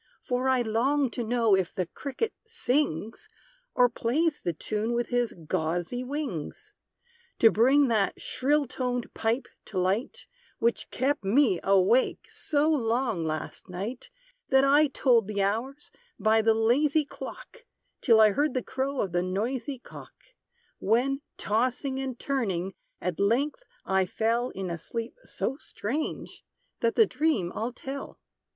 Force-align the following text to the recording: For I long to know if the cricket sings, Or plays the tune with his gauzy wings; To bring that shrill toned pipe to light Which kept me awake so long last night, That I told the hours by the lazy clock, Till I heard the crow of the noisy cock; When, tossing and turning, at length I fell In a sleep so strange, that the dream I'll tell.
For 0.23 0.47
I 0.49 0.63
long 0.63 1.11
to 1.11 1.23
know 1.23 1.53
if 1.55 1.75
the 1.75 1.85
cricket 1.85 2.33
sings, 2.47 3.29
Or 3.75 3.87
plays 3.87 4.41
the 4.41 4.51
tune 4.51 4.93
with 4.93 5.09
his 5.09 5.31
gauzy 5.45 6.03
wings; 6.03 6.73
To 7.37 7.51
bring 7.51 7.87
that 7.89 8.19
shrill 8.19 8.65
toned 8.65 9.13
pipe 9.13 9.47
to 9.65 9.77
light 9.77 10.25
Which 10.57 10.89
kept 10.89 11.23
me 11.23 11.59
awake 11.63 12.25
so 12.31 12.67
long 12.67 13.23
last 13.23 13.69
night, 13.69 14.09
That 14.49 14.63
I 14.63 14.87
told 14.87 15.27
the 15.27 15.43
hours 15.43 15.91
by 16.17 16.41
the 16.41 16.55
lazy 16.55 17.05
clock, 17.05 17.67
Till 18.01 18.19
I 18.19 18.31
heard 18.31 18.55
the 18.55 18.63
crow 18.63 19.01
of 19.01 19.11
the 19.11 19.21
noisy 19.21 19.77
cock; 19.77 20.15
When, 20.79 21.21
tossing 21.37 21.99
and 21.99 22.17
turning, 22.17 22.73
at 22.99 23.19
length 23.19 23.61
I 23.85 24.07
fell 24.07 24.49
In 24.49 24.71
a 24.71 24.79
sleep 24.79 25.15
so 25.25 25.57
strange, 25.57 26.43
that 26.79 26.95
the 26.95 27.05
dream 27.05 27.51
I'll 27.53 27.71
tell. 27.71 28.19